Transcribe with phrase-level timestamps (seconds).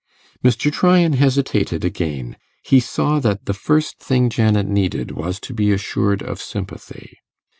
[0.43, 0.71] Mr.
[0.73, 2.35] Tryan hesitated again.
[2.65, 7.19] He saw that the first thing Janet needed was to be assured of sympathy.